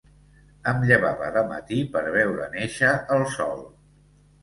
Em 0.71 0.81
llevava 0.91 1.27
de 1.37 1.45
matí 1.53 1.79
per 1.99 2.03
veure 2.19 2.51
néixer 2.59 2.99
el 3.19 3.31
sol. 3.39 3.67